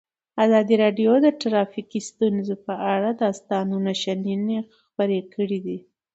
[0.45, 5.77] ازادي راډیو د ټرافیکي ستونزې په اړه د استادانو شننې خپرې کړي.